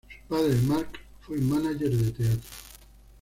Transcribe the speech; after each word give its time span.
Su 0.27 0.33
padre, 0.35 0.55
Mark, 0.63 0.87
fue 1.21 1.37
mánager 1.37 1.91
de 1.95 2.09
teatro. 2.09 2.49